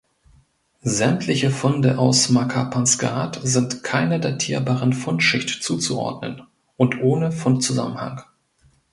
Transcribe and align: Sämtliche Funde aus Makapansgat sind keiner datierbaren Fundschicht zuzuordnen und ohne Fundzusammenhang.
Sämtliche 0.81 1.51
Funde 1.51 1.99
aus 1.99 2.29
Makapansgat 2.29 3.39
sind 3.43 3.83
keiner 3.83 4.17
datierbaren 4.17 4.93
Fundschicht 4.93 5.61
zuzuordnen 5.63 6.41
und 6.75 6.99
ohne 7.03 7.31
Fundzusammenhang. 7.31 8.23